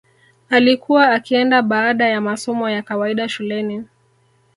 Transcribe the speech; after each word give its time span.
Alikuwa 0.49 1.09
akienda 1.11 1.61
baada 1.61 2.07
ya 2.07 2.21
masomo 2.21 2.69
ya 2.69 2.81
kawaida 2.81 3.29
shuleni 3.29 3.83